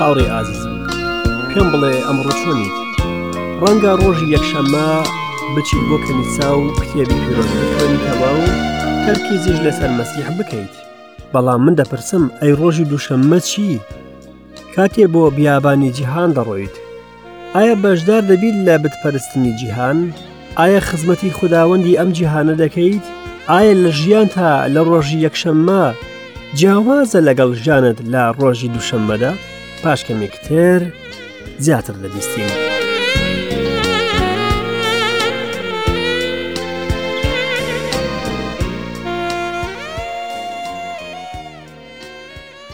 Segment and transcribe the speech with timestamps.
[0.00, 0.74] هاوڕێ ئازیزم
[1.52, 2.74] پێم بڵێ ئەمڕۆ چۆنیت
[3.62, 4.88] ڕەنگە ڕۆژی یەکشەممە
[5.54, 8.44] بچیت بۆ کەنیسا و کتێبی پیرۆزیتەوە و
[9.04, 10.74] تەرکی زیش لەسەر مەسیح بکەیت
[11.32, 13.68] بەڵام من دەپرسم ئەی ڕۆژی دووشەممە چی
[14.74, 16.74] کاتێ بۆ بیابانی جیهان دەڕۆیت
[17.54, 19.98] ئایا بەشدار دەبیت لە بتپەرستنی جیهان
[20.60, 23.04] ئایا خزمەتی خودداوەندی ئەم جیهانە دەکەیت
[23.50, 25.82] ئایا لە ژیان تا لە ڕۆژی یەکشەممە
[26.58, 29.32] جیاوازە لەگەڵ ژانت لە ڕۆژی دووشەممەدا؟
[29.84, 30.80] پاش کەمێکتر
[31.58, 32.50] زیاتر دەبیستین.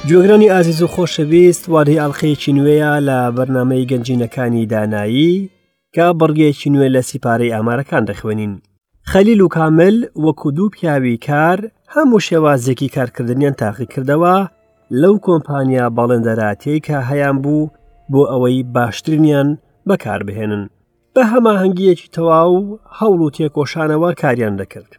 [0.09, 5.51] گوێگرانی ئازیز و خۆشەویست وارهی ئەڵلقەیەکی نوێیە لە بەرنمەی گەنجینەکانی دانایی
[5.95, 8.53] کە بڕگەیەکی نوێ لە سیپارەی ئامارەکان دەخوێنین.
[9.13, 11.59] خەلیل و کامل وەکو دوو پیاوی کار
[11.95, 14.37] هەموو شێوازێکی کارکردنیان تاقی کردەوە
[14.99, 17.71] لەو کۆمپانیا باڵندەراتەی کە هەیان بوو
[18.13, 19.49] بۆ ئەوەی باشترینیان
[19.89, 20.63] بەکاربهێنن
[21.15, 24.91] بە هەماهنگگیەکی تەواو هەوڵ و تێکۆشانەوە کاریان دەکرد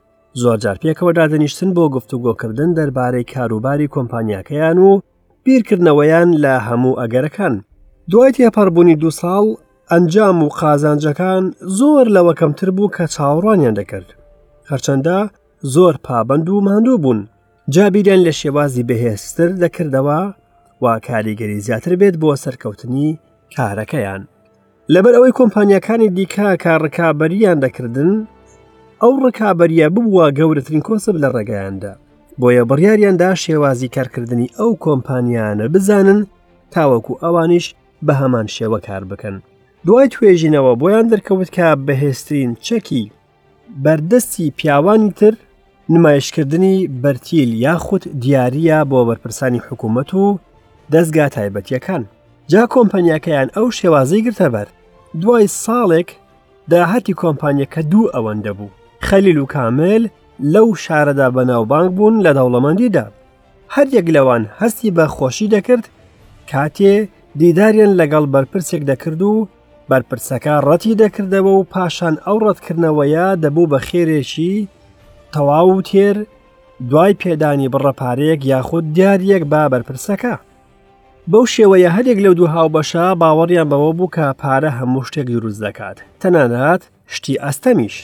[0.41, 4.91] زۆرجار پێکەوە دادەنیشتن بۆ گفتوگۆکردن دەربارەی کاروباری کۆمپانیاکەیان و
[5.45, 7.53] بیرکردنەوەیان لە هەموو ئەگەرەکان
[8.11, 9.45] دوای تێپەڕبوونی دو ساڵ
[9.91, 11.43] ئەنجام و قازانجەکان
[11.79, 14.09] زۆر لەوەکەمتر بوو کە چاوەڕوانیان دەکرد
[14.69, 15.19] هەرچەندە
[15.75, 17.19] زۆر پابند و ماندوو بوون
[17.75, 20.19] جابیریان لە شێوازی بەهێستر دەکردەوە
[20.83, 23.07] وا کاریگەری زیاتر بێت بۆ سەرکەوتنی
[23.55, 24.21] کارەکەیان
[24.93, 28.11] لەبەر ئەوەی کۆمپانیەکانی دیکە کارڕکابەریان دەکردن
[29.01, 31.93] ئەو ڕکابەریە ببووە گەورەترین کۆسب لە ڕێگەیاندا
[32.41, 36.19] بۆیە بڕیاریاندا شێوازی کارکردنی ئەو کۆمپانیانە بزانن
[36.73, 37.65] تاوەکو ئەوانیش
[38.05, 39.35] بە هەمان شێوە کار بکەن
[39.85, 43.03] دوای توێژینەوە بۆیان دەرکەوت کە بەهێسترین چەکی
[43.83, 45.33] بەردەستی پیاوانی تر
[45.89, 50.39] نمایشکردنی بەرتیل یاخود دیارە بۆ بەرپرسانی حکوومەت و
[50.93, 52.01] دەستگا تایبەتیەکان
[52.47, 54.67] جا کۆمپانیەکەیان ئەو شێوازەی گرتە بەر
[55.21, 56.09] دوای ساڵێک
[56.71, 58.69] داهاتی کۆمپانیەکە دوو ئەوەندە بوو
[59.07, 60.03] خەلیل و کامل
[60.53, 63.05] لەو شارەدا بەناوبانگ بوون لە دەوڵەمەندیدا
[63.75, 65.85] هەر یەک لەوان هەستی بە خۆشی دەکرد
[66.51, 66.93] کاتێ
[67.39, 69.47] دیداریان لەگەڵ بەرپرسێک دەکرد و
[69.89, 74.55] بەرپرسەکە ڕەتی دەکردەوە و پاشان ئەو ڕەتکردنەوەیە دەبوو بە خێرێکی
[75.33, 76.15] تەواو و تێر
[76.89, 80.33] دوای پێدانی بڕەپارەیەک یاخود دیارەک با بەرپرسەکە
[81.31, 85.97] بەو شێوەیە هەرێک لەو دوو هاوبەشە باوەڕیان بەوە بوو کە پارە هەموو شتێک دروست دەکات
[86.21, 86.81] تەنانەت
[87.13, 87.95] شتی ئەستەمیش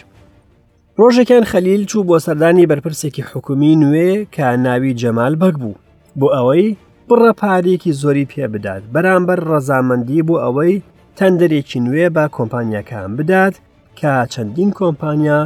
[0.99, 5.79] ڕۆژێکیان خەلیل چوو بۆ سەردانی بەرپرسێکی حکومی نوێ کە ناوی جەمال بەک بوو
[6.19, 6.65] بۆ ئەوەی
[7.07, 10.73] بڕە پارێکی زۆری پێ بدات بەرامبەر ڕەزامەندی بۆ ئەوەی
[11.17, 13.55] تەندەرێکی نوێ بە کۆمپانیەکان بدات
[13.99, 15.41] کە چەندین کۆمپانیا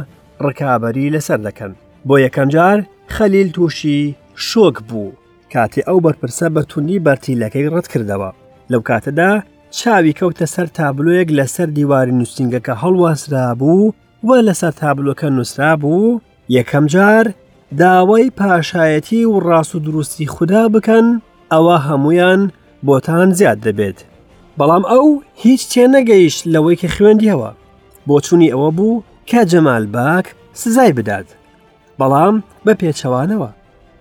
[0.48, 1.72] ڕکابەری لەسەر دەکەن
[2.08, 2.76] بۆ یەکەمجار
[3.14, 3.98] خەلیل تووشی
[4.48, 5.10] شۆک بوو
[5.52, 8.30] کاتی ئەو بەرپرسە بە تونی بەرتیلەکەی ڕەت کردەوە
[8.70, 9.30] لەو کاتەدا
[9.78, 13.92] چاوی کەوتە سەر تابلۆیەک لەسەر دیواری نووسنگەکە هەڵواسرا بوو
[14.26, 16.20] وە لەسەر تابلۆکە نووسرا بوو
[16.58, 17.24] یەکەم جار
[17.80, 21.06] داوای پاشایەتی و ڕاست و دروستی خوددا بکەن
[21.52, 22.40] ئەوە هەمویان
[22.86, 23.98] بۆتان زیاد دەبێت
[24.58, 25.06] بەڵام ئەو
[25.42, 27.50] هیچ تێنەگەیشت لەوەی کە خوێندیەوە
[28.06, 31.26] بۆ چوونی ئەوە بوو کە جەمال باک سزای بدات
[31.98, 33.48] بەڵام بە پێچەوانەوە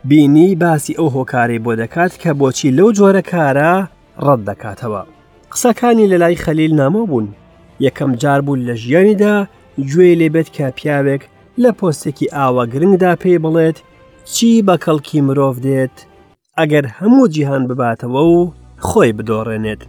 [0.09, 3.73] بینی باسی ئەو هۆکاری بۆ دەکات کە بۆچی لەو جۆرە کارە
[4.25, 5.01] ڕەت دەکاتەوە
[5.51, 7.27] قسەکانی لە لای خەلیل نامۆ بوون
[7.87, 9.35] یەکەم جار بوون لە ژیانیدا
[9.91, 11.23] گوێ لێبێت کە پیاوێک
[11.63, 13.77] لە پۆستێکی ئاوە گرنگدا پێی بڵێت
[14.33, 15.95] چی بە کەڵکی مرۆڤ دێت
[16.59, 18.53] ئەگەر هەموو جیهان بباتەوە و
[18.87, 19.81] خۆی بدۆڕێنێت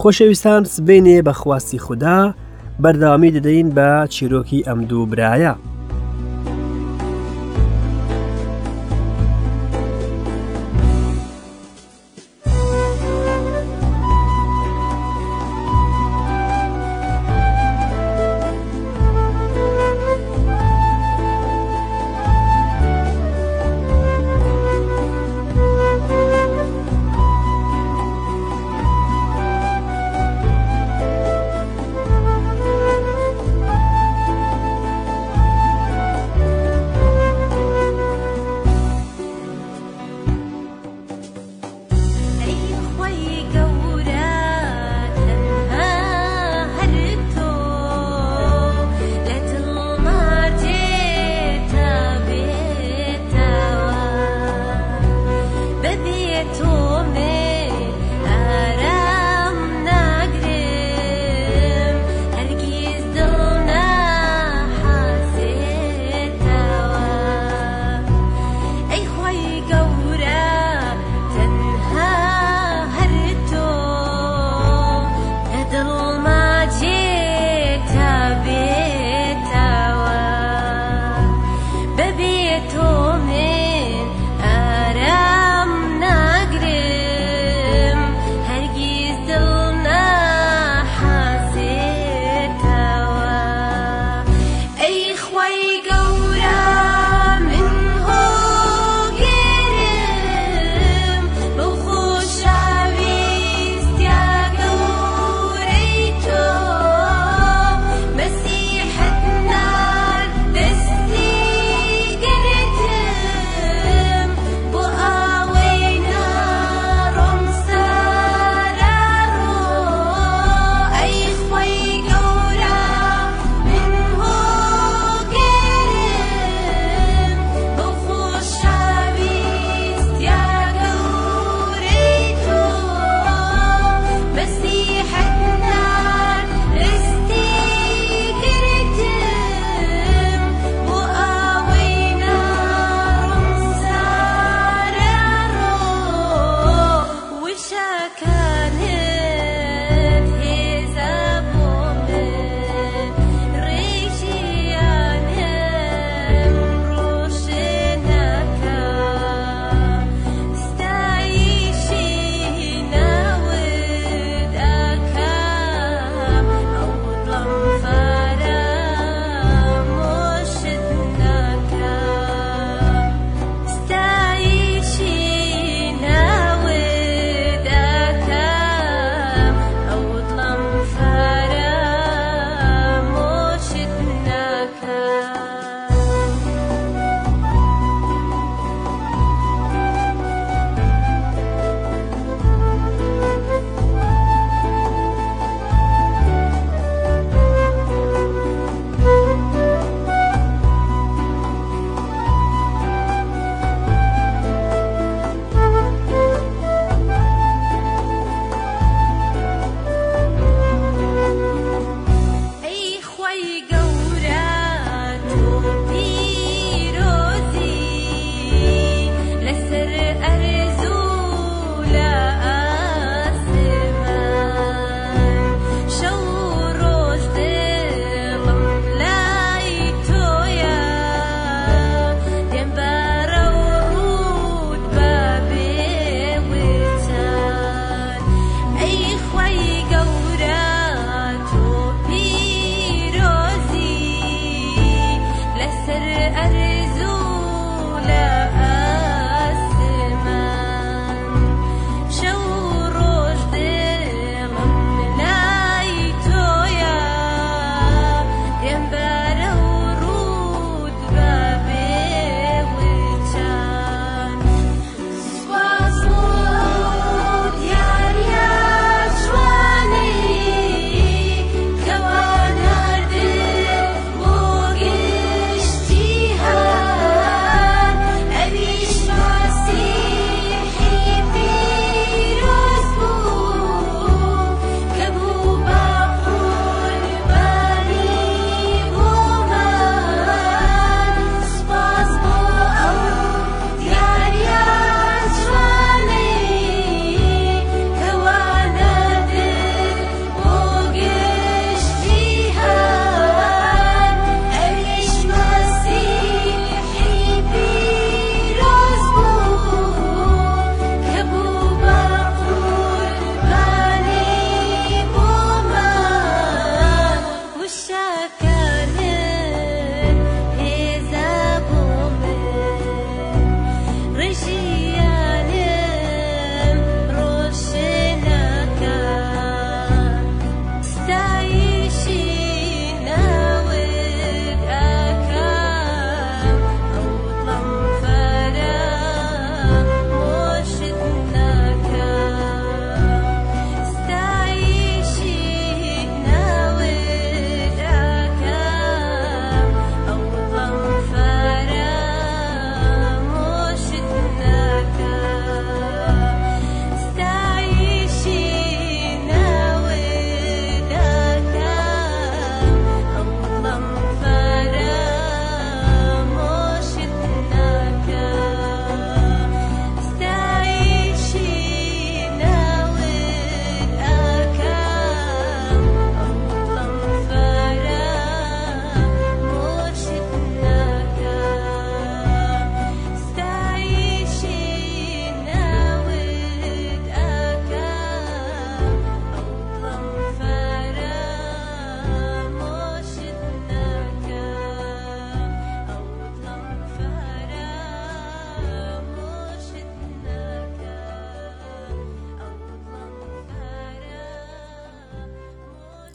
[0.00, 2.20] خۆشەویستان سبینێ بە خواستی خوددا
[2.84, 5.52] بەرداوامی دەدەین بە چیرۆکی ئەم دوو برایە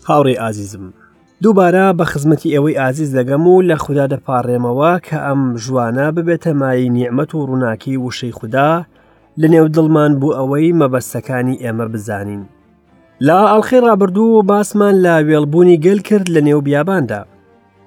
[0.09, 0.85] هاوڕێ ئازیزم
[1.43, 6.89] دووبارە بە خزمەتی ئەوەی ئازیز دەگەم و لە خوددا دەپارڕێمەوە کە ئەم جوانە ببێتە مای
[6.95, 8.71] نیعممە و ڕووناکی وشەی خوددا
[9.41, 12.43] لە نێو دڵمان بوو ئەوەی مەبەستەکانی ئێمە بزانین
[13.27, 17.21] لا ئەڵخی ڕابردوو و باسمان لا وێڵبوونی گەل کرد لە نێو بیاباندا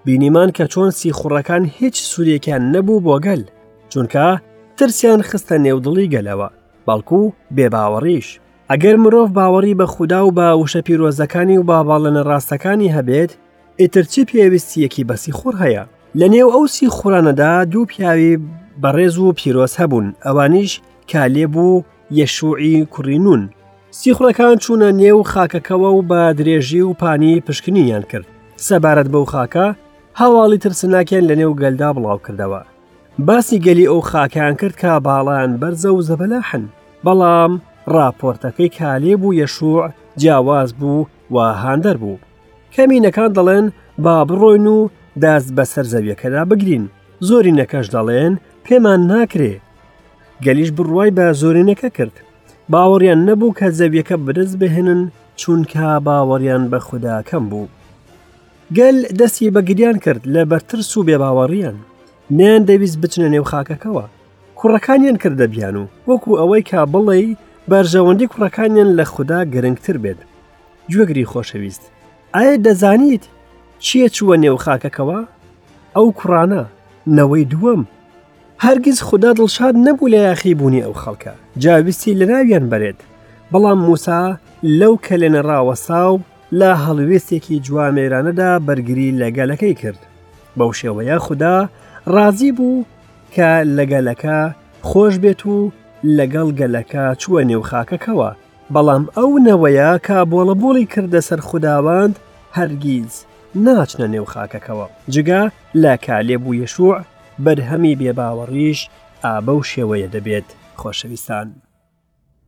[0.05, 3.43] بینیمان کە چۆن سی خوڕەکان هیچ سوورەکان نەبوو بۆ گەل
[3.93, 4.27] چونکە
[4.79, 6.49] ترسیان خستە نێودڵی گەلەوە
[6.87, 7.23] بەڵکو
[7.57, 8.29] بێباوەڕیش
[8.73, 13.31] ئەگەر مرۆڤ باوەڕی بە خودا و بە وشە پیرۆزەکانی و باباڵەنە ڕاستەکانی هەبێت،
[13.81, 15.85] ئیترچی پێویستیەکی بەسی خوڕ هەیە.
[16.21, 18.33] لە نێو ئەو سی خورانەدا دوو پیاوی
[18.83, 20.73] بەڕێز و پیرۆز هەبوون، ئەوانیش
[21.13, 21.71] کالێب و
[22.19, 23.43] یەشوعی کوڕینون.
[23.99, 28.27] سیخڕەکان چوونە نێو خاکەکەەوە و بە درێژی و پانی پشکنیان کرد.
[28.67, 29.67] سەبارەت بەو خاکە،
[30.21, 32.63] هەواڵی ترسناکیان لە نێو گەلدا بڵاو کردەوە.
[33.27, 36.63] باسی گەلی ئەو خاکیان کرد کە باڵان بەرزە و زەبەلاحن،
[37.07, 37.53] بەڵام
[37.95, 39.83] ڕاپۆرتەکەی کالێ بوو یەشوع
[40.21, 41.01] جیاواز بوو
[41.35, 42.23] و هاندەر بوو
[42.75, 43.67] کەمینەکان دەڵێن
[44.05, 44.89] با بڕۆین و
[45.23, 46.85] داست بە سەرزەویەکەدا بگرین
[47.29, 49.55] زۆرینەکەش دەڵێن پێمان ناکرێ
[50.45, 52.15] گەلیش بڕوای بە زۆرینەکە کرد
[52.73, 55.03] باوەڕیان نەبوو کە زەویەکە برز بهێنن
[55.41, 57.67] چونکە باوەڕیان بە خودداکەم بوو
[58.77, 61.77] گەل دەستی بەگریان کرد لە بەرترس و بێباوەڕیان
[62.37, 64.05] نیان دەویست بچنە نێو خاکەکەەوە
[64.59, 67.21] کوڕەکانیان کردە بیان و وەکو ئەوەی کا بڵێ
[67.71, 70.21] بەرژەوەندی کوڕەکانیان لە خوددا گرنگتر بێت
[70.93, 71.83] گوێگری خۆشەویست
[72.35, 73.25] ئایا دەزانیت
[73.85, 75.19] چییە چووە نێو خاکەکەەوە
[75.97, 76.63] ئەو کوڕانە
[77.17, 77.83] نەوەی دووەم
[78.65, 81.33] هەرگیز خوددا دڵشاد نەبوو لە یاخی بوونی ئەو خەڵکە
[81.63, 82.99] جاویستی لە ناویان بەرێت
[83.53, 84.23] بەڵام موسا
[84.81, 86.15] لەو کە لێنەڕاوە ساو
[86.59, 90.01] لە هەڵوێستێکی جوامێرانەدا بەرگری لەگەلەکەی کرد
[90.59, 91.57] بەو شێوەیە خوددا
[92.15, 92.85] ڕازی بوو
[93.35, 94.39] کە لەگەلەکە
[94.91, 95.57] خۆش بێت و
[96.19, 98.31] لەگەڵ گەلەکە چووە نێو خاکەکەەوە
[98.75, 102.15] بەڵام ئەو نەوەیە کا بۆڵە بۆڵی کردە سەر خودداوەند
[102.57, 103.13] هەرگیز
[103.65, 105.43] ناچنە نێو خاکەکەەوە جگا
[105.83, 106.97] لە کالێبوو یەشوع
[107.45, 108.81] بەرهەمی بێباوەڕیش
[109.25, 110.47] ئابە و شێوەیە دەبێت
[110.81, 111.49] خۆشەویستان.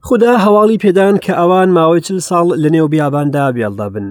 [0.07, 4.09] خدا هەواڵی پێدان کە ئەوان ماوەی چل ساڵ لە نێو بیاباندا بێڵدا بن.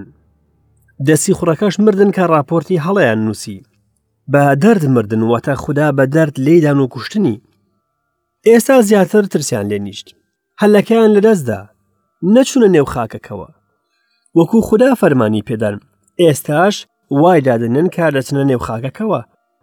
[1.07, 3.63] دەسی خوڕەکەش مردن کە راپۆرتی هەڵەیان نووسی.
[4.31, 7.41] بە دەرد مردن وەتە خوددا بە دەرد لێدان و کوشتنی
[8.47, 10.07] ئێستا زیاتر ترسیان لێنیشت
[10.61, 11.59] هەلەکەیان لەدەستدا
[12.35, 13.47] نەچونە نێو خاکەکەەوە
[14.37, 15.75] وەکوو خوددا فەرمانی پێدان
[16.21, 16.75] ئێستاش
[17.21, 19.21] وای دادنن کار دەچنە نێو خاکەکەەوە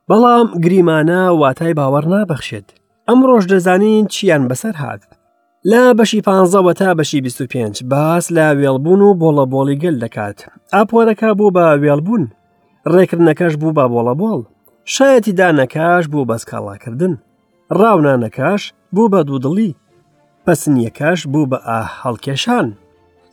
[0.09, 2.66] بەڵام گریمانە واتای باوەڕ نابەخشێت
[3.09, 5.02] ئەم ڕۆژ دەزانین چیان بەسەر هات
[5.71, 10.38] لا بەشی پانزەوە تا بەشی 25 باس لا وێڵبوون و بۆڵە بۆڵی گەل دەکات
[10.75, 12.25] ئاپۆرەکە بوو بە وێڵبوون
[12.95, 14.42] ڕێکردنەکەش بوو بە بۆڵە بۆڵ
[14.95, 17.14] شایەتی دانەکەش بوو بەسکاڵاکردن
[17.70, 18.62] ڕاونانەکەش
[18.94, 19.76] بوو بە دوودڵی
[20.46, 22.66] پەسنیەکەش بوو بە ئا هەڵکێشان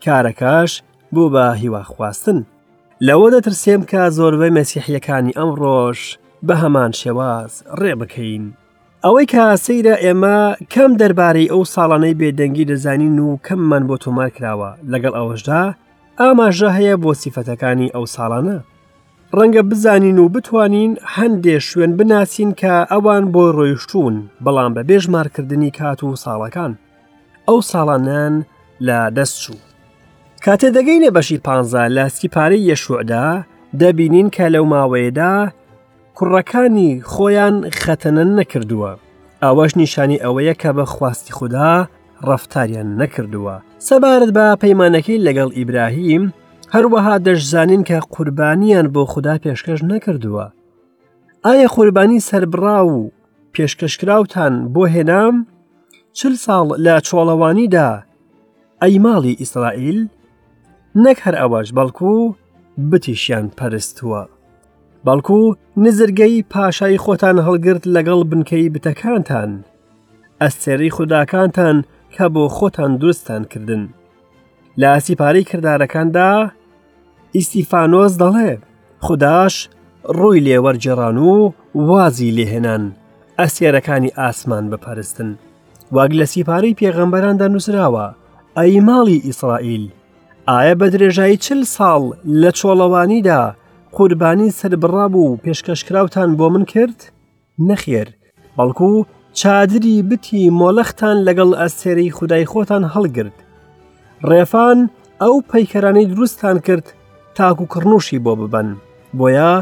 [0.03, 0.71] کارەکەش
[1.13, 2.37] بوو بە هیواخواستن
[3.07, 5.99] لەوە دەترسێم کە زۆربەی مەسیحیەکانی ئەم ڕۆژ
[6.47, 8.45] بە هەمان شێواز ڕێ بکەین
[9.05, 10.37] ئەوەی کە سەیرە ئێمە
[10.73, 15.61] کەم دەربارەی ئەو ساڵانەی بێدەنگی دەزانین و کەممان بۆ تۆمار کراوە لەگەڵ ئەوەشدا
[16.19, 18.57] ئاماژە هەیە بۆ سیفەتەکانی ئەو ساڵانە
[19.37, 25.99] ڕەنگە بزانین و بتوانین هەندێ شوێن بناسین کە ئەوان بۆ ڕۆیشتون بەڵام بە بێژمارکردنی کات
[26.03, 26.71] و ساڵەکان
[27.47, 28.33] ئەو ساڵانان
[28.87, 29.59] لە دەستچوو
[30.45, 31.47] کاتێ دەگەینە بەشی پ
[31.95, 33.25] لە سیپارەی یەشوعدا
[33.79, 35.33] دەبینین کە لەو ماوەیەدا
[36.17, 38.91] کوڕەکانی خۆیان خەتەنە نەکردووە
[39.43, 41.73] ئاوەش نیشانی ئەوەیە کە بە خواستی خوددا
[42.29, 43.55] ڕفتاریان نەکردووە
[43.87, 46.23] سەبارەت بە پەیمانەکەی لەگەڵ ئیبراهیم
[46.75, 50.45] هەروەها دەشزانین کە قوربانیان بۆ خوددا پێشکەش نەکردووە.
[51.45, 53.11] ئایا قوربانی سربڕا و
[53.55, 55.35] پێشکەشکراوتان بۆ هێنام
[56.17, 57.89] چل ساڵ لە چۆڵەوانیدا
[58.81, 59.99] ئەی ماڵی ئیسرائیل
[61.03, 62.13] نەک هەر ئەوەش بەڵکو
[62.91, 64.21] بتیشیان پەرستووە.
[65.07, 65.39] بەڵکو
[65.85, 69.51] نزرگەی پاشای خۆتان هەڵگرت لەگەڵ بنکەی بتەکانتان،
[70.41, 71.77] ئەستێری خودداکانتان
[72.13, 73.83] کە بۆ خۆتان درستان کردن.
[74.79, 76.29] لە ئاسیپارەی کردارەکاندا
[77.39, 78.51] ئیسیفانۆز دەڵێ
[79.05, 79.53] خداش
[80.17, 81.53] ڕووی لێوەرجێڕان و
[81.89, 82.83] وازی لێهێنان
[83.39, 85.29] ئەسێرەکانی ئاسمان بپەرستن
[85.95, 88.05] واگ لە سیپارەی پێغەمبەراندا نووسراوە
[88.57, 89.85] ئەی ماڵی ئیسرائیل
[90.49, 92.03] ئایا بە درێژایی چل ساڵ
[92.41, 93.41] لە چۆڵەوانیدا
[93.97, 96.99] قوربانی سربڕابوو پێشکەشکراوتان بۆ من کرد؟
[97.69, 98.07] نەخێر
[98.57, 98.91] بەڵکو
[99.39, 103.37] چادری بتی مۆلەختان لەگەڵ ئەسێرەی خدای خۆتان هەڵگرت
[104.29, 104.79] ڕێفان
[105.21, 106.87] ئەو پەیکەرانەی دروستان کرد
[107.37, 108.67] تاکوکڕنوشی بۆ ببەن
[109.17, 109.53] بۆیە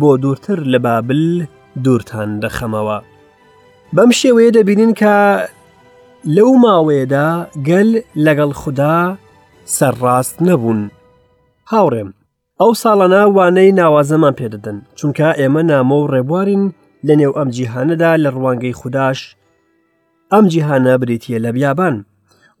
[0.00, 1.46] بۆ دوورتر لە بابل
[1.84, 2.98] دوورتان دەخەمەوە
[3.96, 5.14] بەم شێوەیە دەبینین کە
[6.36, 7.28] لەو ماوەیەدا
[7.68, 7.90] گەل
[8.26, 8.96] لەگەڵ خوددا
[9.76, 10.80] سەرڕاست نەبوون
[11.70, 12.10] هاوڕێم
[12.60, 16.62] ئەو ساڵانە وانەی ناوازەمان پێدەدەن چونکە ئێمە نامۆ و ڕێبوارین
[17.06, 19.20] لە نێو ئەم جیهانەدا لە ڕوانگەی خودداش
[20.32, 21.96] ئەم جیهانە بریتە لە بیابان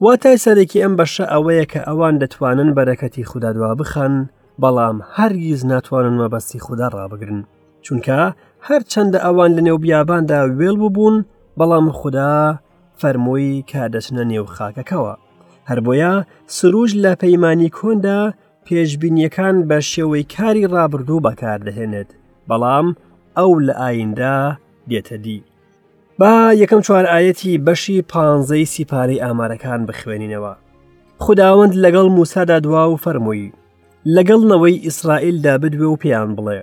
[0.04, 4.14] واتای سەرێکی ئەم بەشە ئەوەیە کە ئەوان دەتوانن بەرەکەتی خوددادوا بخەن
[4.62, 7.40] بەڵام هەرگیز ناتوانن مەبەستی خوددا ڕابگرن
[7.86, 8.20] چونکە
[8.68, 11.16] هەر چەندە ئەوان لە نێو بیاباندا وێڵ ببوون
[11.58, 12.32] بەڵام خوددا
[13.00, 15.14] فەرمۆی کە دەچنە نێو خاکەکەەوە
[15.68, 16.12] هەر بۆیە
[16.56, 18.20] سروش لە پەیمانانی کۆندا
[18.66, 22.10] پێشببینیەکان بە شێوەی کاری ڕابردوو بەکاردەهێنێت
[22.48, 22.86] بەڵام
[23.38, 24.38] ئەو لە ئایندا
[24.90, 25.38] دێتە دی
[26.20, 26.32] با
[26.62, 30.52] یەکەم چوار ئاەتی بەشی پانزەی سیپارەی ئامارەکان بخوێنینەوە
[31.24, 33.44] خداوەند لەگەڵ موسادا دوا و فەرمووی
[34.14, 36.60] لەگەڵنەوەی ئیسرائیلدا بدوێ و پێیان بڵێ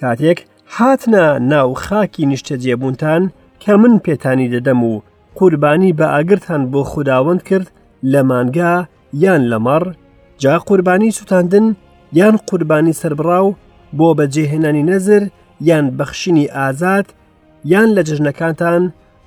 [0.00, 0.38] کاتێک
[0.74, 3.22] هاتنا ناو خاکی نیشتە جێبوونتان
[3.62, 5.02] کە من پێتانی دەدەم و
[5.38, 7.66] قوربانی بە ئاگرتان بۆ خودداوەند کرد
[8.12, 8.74] لە مانگا
[9.24, 9.84] یان لەمەڕ
[10.42, 11.66] جا قوربانی سووتاندن
[12.18, 13.56] یان قوربانی سربراو
[13.98, 15.22] بۆ بەجێهێنانی نەزر
[15.68, 17.06] یان بەخشینی ئازاد
[17.72, 18.82] یان لە جژنەکانتان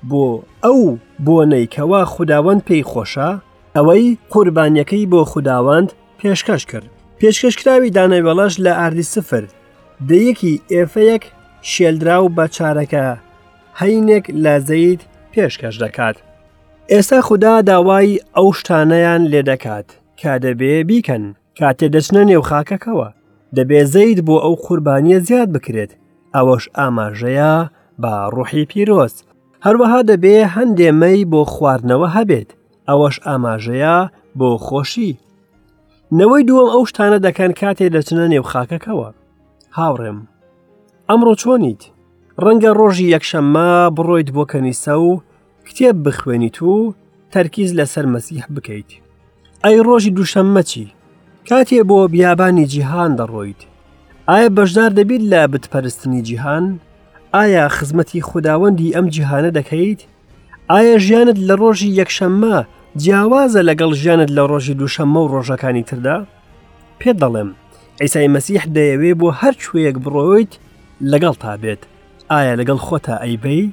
[0.10, 0.26] بۆ
[0.64, 0.82] ئەو
[1.26, 3.30] بۆ نەیکەوە خودداوەند پێی خۆشە
[3.76, 5.90] ئەوەی قوربانیەکەی بۆ خودداوەند
[6.20, 6.90] پێشکەش کرد
[7.22, 9.44] پێشکەشکراوی دانەوێڵەش لە ئاردی سفر
[10.10, 11.24] دەیەکی ئێفەیەک
[11.72, 13.06] شێلدرا و بە چارەکە
[13.80, 15.02] هەینێک لە زەید
[15.34, 16.18] پێشکەش دەکات.
[16.92, 19.88] ئێستا خوددا داوای ئەو شتانەیان لێ دەکات
[20.20, 21.24] کە دەبێ بیکەن
[21.60, 23.08] کاتێ دەچنە نێو خاکەکەەوە
[23.58, 25.92] دەبێ زەید بۆ ئەو قوربانیە زیاد بکرێت
[26.36, 27.54] ئەوەش ئاماژەیە
[28.02, 29.14] با ڕوحی پیرۆز
[29.66, 32.50] هەروەها دەبێ هەندێمەی بۆ خواردنەوە هەبێت
[32.90, 33.98] ئەوەش ئاماژەیە
[34.40, 35.14] بۆ خۆشی
[36.18, 39.08] نەوەی دووەم ئەو شتانە دەکەن کاتێ دەچنە نێوخاکەکەەوە
[39.78, 40.20] هاوڕێم
[41.10, 41.82] ئەمڕۆ چۆنیت
[42.44, 45.12] ڕەنگە ڕۆژی یەکشەممە بڕۆیت بۆ کەنیسە و
[45.68, 46.94] کتێب بخوێنیت و
[47.34, 48.90] تەرکیز لەسەر مەسیح بکەیت
[49.64, 50.84] ئەی ڕۆژی دووشەممە چی
[51.50, 53.62] کاتێ بۆ بیابانی جیهان دەڕۆیت
[54.30, 56.66] ئایا بەشدار دەبیت لە بتپەرستنی جیهان
[57.36, 60.02] ئایا خزمەتی خودداوەندی ئەم جیهانە دەکەیت
[60.72, 62.58] ئایا ژیانت لە ڕۆژی یەکشەممە
[63.04, 66.16] جیاوازە لەگەڵ ژیانت لە ڕۆژی دووشەممە و ڕۆژەکانی تردا
[67.00, 67.50] پێ دەڵێم
[68.02, 70.52] ئەیسای مەسیح دەیەوێ بۆ هەر شوەیەک بڕۆیت
[71.12, 71.82] لەگەڵ تا بێت
[72.32, 73.64] ئایا لەگەڵ خۆتە ئەیبەی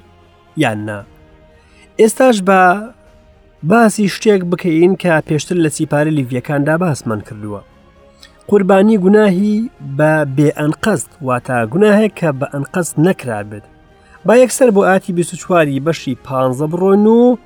[0.63, 1.01] یاننا
[2.01, 2.61] ئێستاش بە
[3.71, 7.61] باسی شتێک بکەین کە پێشتر لە چیپارە لیڤیەکاندا باسمان کردووە
[8.49, 9.57] قوربانی گوناهی
[9.99, 13.65] بە بێئەنقەست واتە گوناهەیە کە بە ئەنقەست نەکرابێت
[14.27, 17.37] با یەکسەر بۆ ئاتی 24واری بەشی 15 بڕۆن و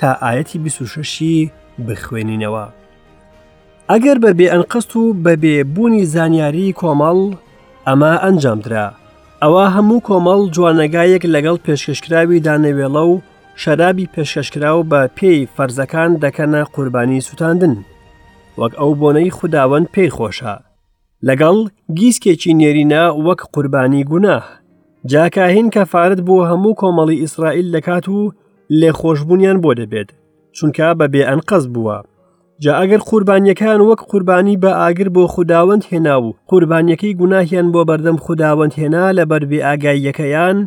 [0.00, 1.50] تا ئاەتی 26شی
[1.88, 2.64] بخوێنینەوە.
[3.90, 7.18] ئەگەر بە بێ ئەنقست و بە بێبوونی زانیاری کۆمەڵ
[7.88, 8.86] ئەمە ئەنجامدرا.
[9.42, 13.14] ئەوە هەموو کۆمەڵ جوانەگایەک لەگەڵ پێشکەشکراوی دانەوێڵە و
[13.62, 17.74] شەرابی پێشکەشکراو بە پێی فەرزەکان دەکەنە قوربانی سووتاندن.
[18.60, 20.54] وەک ئەو بۆنەی خودداوەند پێی خۆشە.
[21.28, 21.56] لەگەڵ
[21.98, 24.44] گیسکێکی نێرینە وەک قوربانی گوناه.
[25.10, 28.18] جاکاهین کەفاارت بۆ هەموو کۆمەڵی ئیسرائیل لەکات و
[28.80, 30.08] لێخۆشببوونیان بۆ دەبێت
[30.56, 31.98] چونکە بە بێ ئەن قەز بووە
[32.62, 38.18] جا ئەگەر قوربانیەکان وەک قوربانی بە ئاگر بۆ خودداوەند هێنا و قوربانیەکەی گوناهیان بۆ بەردەم
[38.24, 40.58] خودداوەند هێنا لە بەربێ ئاگاییەکەیان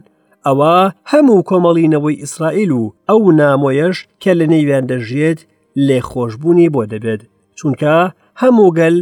[0.45, 0.75] ئەوە
[1.11, 5.39] هەموو کۆمەڵینەوەی ئیسرائیل و ئەو نامۆیەش کە لە نەیویان دەژێت
[5.87, 7.21] لێخۆشببوونی بۆ دەبێت
[7.57, 7.95] چونکە
[8.41, 8.97] هەموو گەل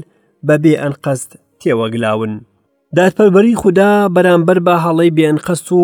[0.47, 2.33] بە بێ ئەن قەست تێوەگلاون
[2.95, 5.81] دادپەربەری خوددا بەرامبەر بە هەڵی بێن قەست و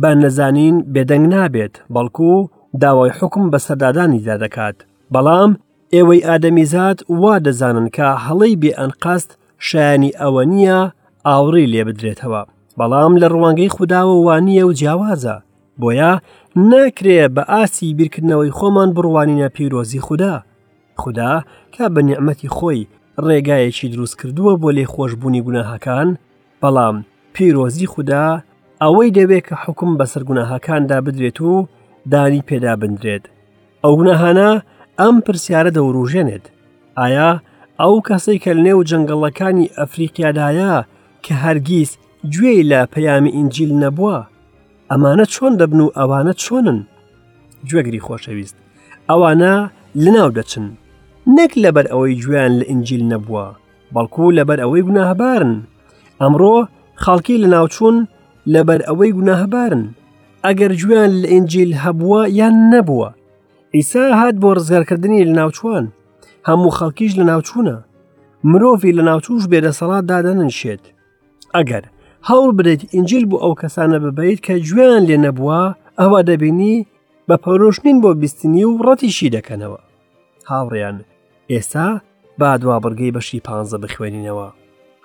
[0.00, 2.32] بە نەزانین بێدەنگ نابێت بەڵکو
[2.82, 4.76] داوای حکم بە سەردادانیدا دەکات
[5.14, 5.50] بەڵام
[5.94, 9.30] ئێوەی ئادەمیزات وا دەزانن کە هەڵی بێئەنقاست
[9.66, 10.80] شایانی ئەوە نییە
[11.26, 12.42] ئاوڕی لێ بدرێتەوە
[12.78, 15.36] بەڵام لە ڕوانگەی خودداوە وانیە و جیاوازە
[15.80, 16.12] بۆیە
[16.70, 20.34] ناکرێ بە ئاسی بیرکردنەوەی خۆمان بڕوانینە پیرۆزی خوددا
[21.00, 21.32] خوددا
[21.74, 22.82] کە بە نیعممەتی خۆی
[23.26, 26.08] ڕێگایەکی دروست کردووە بۆ لێ خۆشببوونی گوناهاکان
[26.62, 26.96] بەڵام
[27.34, 28.26] پیرۆزی خوددا
[28.84, 31.68] ئەوەی دەبێت کە حکم بە سەرگوناهاکاندا بدرێت و
[32.12, 33.24] دانی پێدا بندرێت
[33.84, 34.50] ئەو گوناهانە
[35.00, 36.44] ئەم پرسیارە دەوروژێنێت
[37.00, 37.30] ئایا
[37.80, 40.72] ئەو کەسی کە نێو جەنگەڵەکانی ئەفریقیادایە
[41.24, 41.90] کە هەرگیز
[42.32, 44.18] گوێ لە پەیامی ئینجیل نەبووە
[44.90, 46.78] ئەمانە چۆن دەبن و ئەوانە چۆنن
[47.68, 48.56] گوێگری خۆشەویست
[49.10, 49.52] ئەوانە
[50.04, 50.66] لەناو دەچن
[51.36, 53.46] نەک لەبەر ئەوەی گویان لە ئینجیل نەبووە
[53.94, 55.54] بەڵکو لەبەر ئەوەی گوناهبارن
[56.20, 56.54] ئەمڕۆ
[57.04, 57.98] خەڵکی لە ناوچوون
[58.46, 59.84] لەبەر ئەوەی گوناهبارن
[60.44, 63.10] ئەگەر گویان لە ئنجیل هەبووە یان نەبووە
[63.74, 65.84] ئیسا هات بۆ ڕزگارکردنی لە ناوچوان
[66.48, 67.76] هەموو خەڵکیش لە ناوچوونە
[68.50, 70.82] مرۆڤی لە ناوچوش بێدەسەڵات دادەنشێت
[71.56, 71.84] ئەگەر
[72.28, 75.62] هەوڵ برێت ئنجیل بۆ ئەو کەسانە ببیت کە گویان لێ نەبووە
[76.00, 76.76] ئەوە دەبینی
[77.28, 79.80] بە پەرۆشنین بۆ بیستنی و ڕەتیشی دەکەنەوە
[80.50, 80.96] هاوڕیان
[81.52, 81.86] ئێستا
[82.38, 84.48] با دوا بڕگەی بەشی پانزە بخوێنینەوە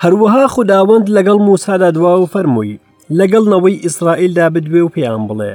[0.03, 2.75] هەروەها خودداوەند لەگەڵ موسادا دوا و فەرمووی
[3.19, 5.53] لەگەڵنەوەی ئیسرائیلدا بدوێ و پێیان بڵێ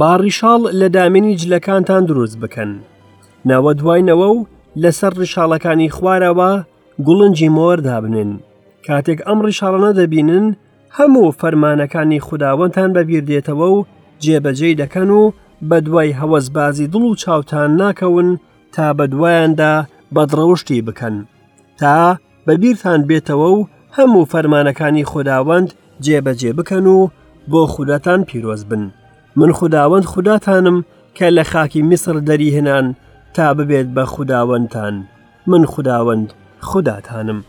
[0.00, 2.70] باڕیشاڵ لە دامێنی جلەکانتان دروست بکەن
[3.48, 4.38] ناوە دواینەوە و
[4.82, 6.50] لەسەر ڕشالەکانی خوارەوە
[7.06, 8.30] گوڵنجی مۆوەدابنن
[8.86, 10.46] کاتێک ئەم ڕشالانە دەبینن
[10.96, 13.78] هەموو فەرمانەکانی خودداوەندان بەبییر دێتەوە و
[14.24, 15.22] جێبەجێی دەکەن و
[15.68, 18.28] بە دوای هەوەزبازی دڵ و چاوتان ناکەون
[18.74, 19.74] تا بە دوایاندا
[20.14, 21.14] بەدڕەوشتی بکەن
[21.80, 21.96] تا
[22.46, 23.60] بەبییران بێتەوە و
[23.96, 25.70] هەموو فەرمانەکانی خودداوەند
[26.02, 27.10] جێبەجێ بکەن و
[27.50, 28.82] بۆ خودەتان پیرۆز بن
[29.36, 30.78] من خداوەند خوداتانم
[31.16, 32.86] کە لە خاکی میسر دەری هێنان
[33.34, 34.94] تا ببێت بە خداوەندتان
[35.50, 36.28] من خداوەند
[36.68, 37.40] خوداتانم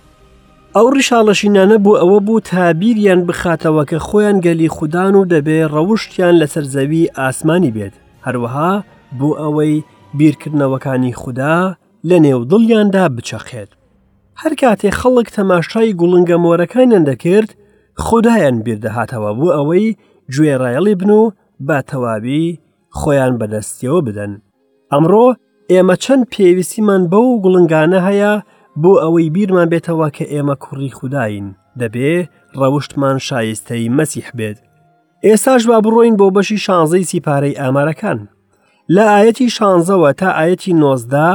[0.78, 6.64] ئەو ڕیشاڵەشینانە بوو ئەوە بوو تابیریان بخاتەوە کە خۆیان گەلی خوددان و دەبێ ڕەوشتیان لەسەر
[6.74, 7.94] زەوی ئاسمانی بێت
[8.26, 8.74] هەروەها
[9.20, 9.84] بۆ ئەوەی
[10.18, 11.58] بیرکردنەوەکانی خوددا
[12.10, 13.72] لە نێو دڵیاندا بچەخێت
[14.42, 17.50] هەر کاتێ خەڵک تەماشای گوڵنگە مۆرەکانیان دەکرد
[18.04, 19.96] خوددایان بیردەهاتەوە بوو ئەوەی
[20.36, 21.32] گوێڕایەڵی بن و
[21.68, 22.58] با تەواوی
[23.00, 24.32] خۆیان بەدەستیەوە بدەن.
[24.92, 25.28] ئەمڕۆ
[25.72, 28.34] ئێمە چەند پێویستیمان بەو گوڵنگانە هەیە
[28.82, 31.48] بۆ ئەوەی بیرمان بێتەوە کە ئێمە کوڕی خودداین
[31.80, 32.14] دەبێ
[32.60, 34.58] ڕەوشتمان شایستەی مەسیح بێت.
[35.28, 38.20] ئێستاش با بڕۆین بۆ بەشی شانزەی سیپارەی ئامارەکان.
[38.96, 41.32] لە ئاەتی شانزەوە تا ئاەتی نۆزدا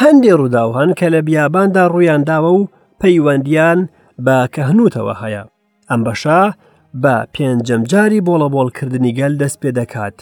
[0.00, 2.68] هەندێ ڕووداوهن کە لە بیاباندا ڕوویانداوە و
[3.00, 3.78] پەیوەندیان
[4.26, 5.44] با کە هەنووتەوە هەیە.
[5.90, 6.40] ئەم بەشا
[7.02, 10.16] بە پێنجەمجاری بۆڵەبۆڵکردنی گەل دەست پێ دەکات.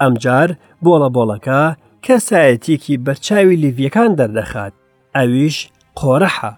[0.00, 0.48] ئەمجار
[0.84, 1.62] بۆڵە بۆڵەکە
[2.04, 4.74] کە سایەتێکی بەرچاوی لیڤیەکان دەردەخات،
[5.16, 5.56] ئەویش
[6.00, 6.50] قۆرەحە،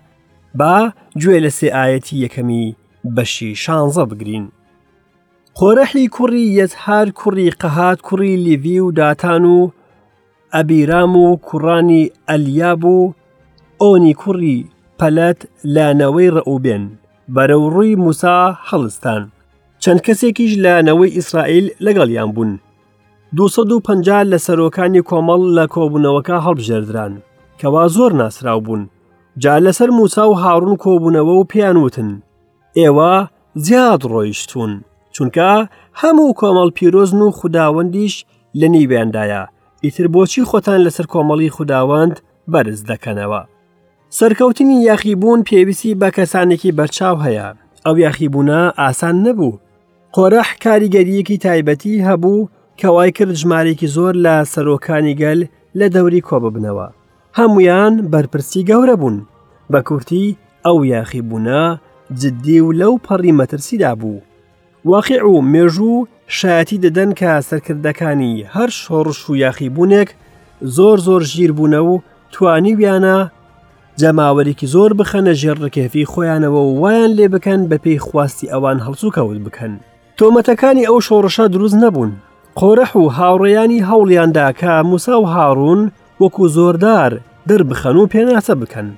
[0.59, 0.77] با
[1.21, 2.67] گوێ لە سێ ئاەتی یەکەمی
[3.15, 4.47] بەشی شانزە بگرین.
[5.59, 9.61] خۆرەحلی کوڕی یەزهار کوڕی قەهات کوڕی لیڤی و داتان و
[10.55, 12.99] ئەبیرام و کوڕانی ئەلیاب و
[13.83, 14.59] ئۆنی کوڕی
[14.99, 15.41] پەلەت
[15.75, 16.85] لانەوەی ڕەوبێن.
[17.35, 18.35] بەرەو ڕووی موسا
[18.71, 19.23] هەڵستان
[19.85, 22.53] چەند کەسێکیش لایەنەوەی ئیسرائیل لەگەڵیان بوون
[23.37, 27.13] 250 لە سەرۆکانی کۆمەڵ لە کۆبوونەوەکە هەڵبژێردران
[27.61, 28.83] کەوا زۆر ناسرااو بوون
[29.43, 32.11] جا لەسەر موسا و هاڕون کۆبوونەوە و پیانوتن
[32.79, 33.13] ئێوە
[33.67, 34.73] زیاد ڕۆیشتون
[35.15, 35.51] چونکە
[36.01, 38.15] هەموو کۆمەڵ پیرۆزن و خودداوەندیش
[38.61, 39.43] لە نیوێندایە
[39.85, 42.15] ئیتر بۆچی خۆتان لەسەر کۆمەڵی خودداوەند
[42.53, 43.43] بەرز دەکەنەوە
[44.19, 47.49] سەرکەوتنی یاخیبوون پێویستی بە کەسانێکی بەرچاو هەیە
[47.85, 49.59] ئەو یاخیبووە ئاسان نەبوو
[50.15, 52.49] قۆرەح کاریگەریەکی تایبەتی هەبوو
[52.81, 55.41] کەوای کرد ژمارێکی زۆر لە سەرۆکانی گەل
[55.79, 56.89] لە دەوری کۆببنەوە
[57.39, 59.17] هەمویان بەرپرسی گەورە بوون
[59.73, 60.27] بە کورتی
[60.67, 61.63] ئەو یاخیبووە
[62.21, 64.19] جددی و لەو پەڕی مەترسیدا بوو
[64.91, 65.95] واقع و مێژوو
[66.39, 70.09] شایەتی دەدەن کە سەرکردەکانی هەر شۆڕش و یاخیبوونێک
[70.77, 71.93] زۆر زۆر ژیربوونە و
[72.33, 73.19] توانی ویانە
[74.03, 79.73] جەماوەێکی زۆر بخەنە ژێڕکێفی خۆیانەوە وایان لێ بکەن بە پێی خواستی ئەوان هەڵسوکەوت بکەن
[80.19, 82.13] تۆمەتەکانی ئەو شۆڕشە دروست نەبوون
[82.59, 85.81] قۆرەح و هاوڕێیانی هەوڵیاندا کە موسا و هاڕون
[86.23, 87.13] وەکو زۆردار
[87.49, 88.89] دەربخەن و پێناسە بکەن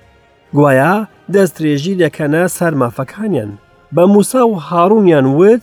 [0.56, 0.92] گوایە
[1.34, 3.50] دەستێژی دەکەنە سەرمافەکانیان
[3.94, 5.62] بە موسا و هاڕونیان وت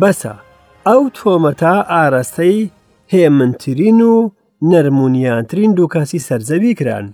[0.00, 0.34] بەسە
[0.88, 2.70] ئەو تۆمەتا ئاراستەی
[3.12, 4.14] هێمنترین و
[4.70, 7.06] نەرمونیانترین دووکەسی سەرزەوی کران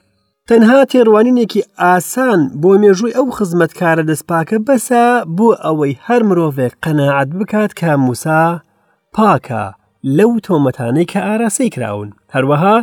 [0.52, 5.04] تەنها تێڕوانینێکی ئاسان بۆ مێژووی ئەو خزمەتکارە دەستپاکە بەسە
[5.36, 8.42] بۆ ئەوەی هەر مرۆڤێک قەنەعات بکات کە موسا
[9.14, 9.64] پاکە
[10.16, 12.76] لەو تۆمەتانەی کە ئاراسی کراون هەروەها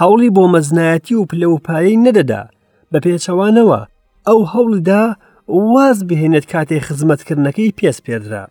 [0.00, 2.42] هەوڵی بۆ مەزنایەتی و پلەوپایی نەدەدا
[2.90, 3.80] بە پێچەوانەوە
[4.28, 5.04] ئەو هەوڵدا
[5.72, 8.44] واز بهێنێت کاتێک خزمەتکردنەکەی پێس پێدرا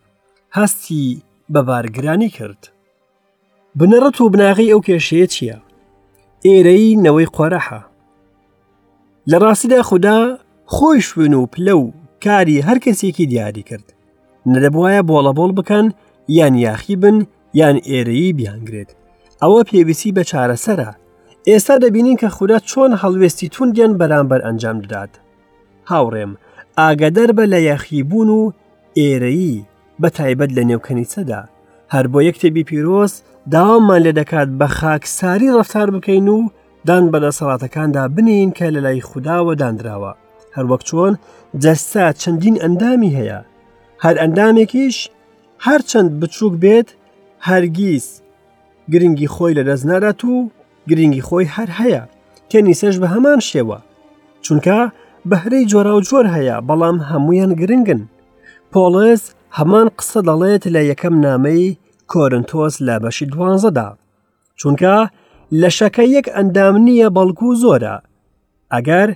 [0.58, 1.06] هەستی
[1.52, 2.62] بەبارگرانی کرد
[3.78, 5.56] بنەڕەت و بناغی ئەو کێشەیە چییە؟
[6.46, 7.80] ئێرەی نەوەی قۆرەحە
[9.32, 10.18] لە ڕاستیدا خوددا
[10.74, 11.90] خۆی شوێن و پلە و
[12.24, 13.92] کاری هەر کەسێکی دیاری کرد
[14.52, 15.86] نەدەبواە بۆڵە بۆڵ بکەن
[16.38, 17.16] یان یاخی بن
[17.60, 18.90] یان ئێرەیی بیانگرێت
[19.42, 20.90] ئەوە پێویستی بە چارەسەرە
[21.48, 25.12] ئێستا دەبینین کە خوددا چۆن هەڵوێستی توندیان بەرامبەر ئەنجام دەدات
[25.90, 26.32] هاوڕێم
[26.78, 28.52] ئاگەدەر بە لە یەخیبوون و
[28.98, 29.54] ئێرەیی
[30.02, 31.40] بە تایبەت لە نێوکەنیسەدا
[31.94, 33.16] هەر بۆ یەکتێبی پیرۆست
[33.52, 36.40] داوامان لێ دەکات بە خاکساری ڕفتار بکەین و
[36.86, 40.12] دان بە دەسەڵاتەکاندا بنین کە لە لای خودداوە دانراوە
[40.56, 41.12] هەر وەک چۆن
[41.62, 43.40] جەستا چەندین ئەندامی هەیە
[44.04, 44.96] هەر ئەندامێکیش
[45.66, 46.88] هەرچەند بچووک بێت
[47.48, 48.06] هەرگیز
[48.92, 50.34] گرنگی خۆی لە دەست نەدات و
[50.88, 52.02] گرنگی خۆی هەر هەیە
[52.50, 53.78] تێنیسەش بە هەمان شێوە
[54.44, 54.78] چونکە
[55.30, 58.02] بەهرەی جۆرا و جۆر هەیە بەڵام هەمویان گرنگن
[58.72, 59.22] پۆلس
[59.58, 61.76] هەمان قسە دەڵێت لە یەکەم نامەی
[62.12, 63.88] کۆرنتۆس لە بەشی دوانزەدا
[64.60, 64.94] چونکە
[65.60, 67.96] لە شەکە یەک ئەندام نییە بەڵکو زۆرە
[68.72, 69.08] ئەگەر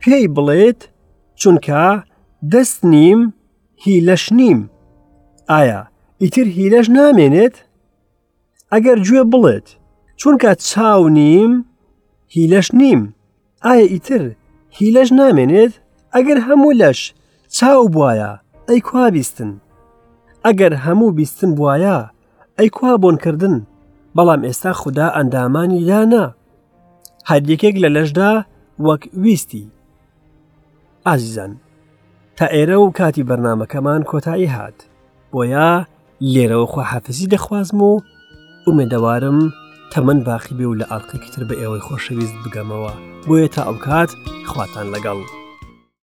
[0.00, 0.80] پێی بڵێت
[1.40, 1.82] چونکە
[2.52, 3.20] دەست نیم
[3.84, 4.60] هیلەش نیم
[5.50, 5.80] ئایا
[6.22, 7.54] ئیتر هیلەش نامێنێت
[8.72, 9.66] ئەگەر گوێ بڵێت
[10.20, 11.52] چونکە چاو نیم
[12.34, 13.00] هیلەش نیم
[13.64, 14.22] ئایا ئیتر
[14.78, 15.72] هیلەش نامێنێت
[16.14, 17.00] ئەگەر هەموو لەش
[17.56, 18.30] چاو بواە
[18.68, 19.50] ئەی کوا بیستن
[20.46, 21.96] ئەگەر هەموو بیستن بواە
[22.58, 23.56] ئەی کوا بۆنکردن
[24.16, 26.24] بەڵام ئێستا خوددا ئەندامانی دانا
[27.30, 28.32] هەردیەکێک لە لەشدا
[28.86, 29.64] وەک ویستی
[31.06, 31.52] ئازیزان
[32.36, 34.78] تا ئێرە و کاتی بەرنمەکەمان کۆتایی هات
[35.32, 35.70] بۆیە
[36.32, 37.92] لێرەوە خواحافزی دەخوازم و
[38.66, 39.38] ئومێدەوارم
[39.92, 42.92] تەمەەن باخی بێ و لە ئاڵلقێکی تر بە ئێوەی خۆشەویست بگەمەوە
[43.26, 44.10] بۆیە تا ئەو کات
[44.50, 45.41] خواتان لەگەڵ.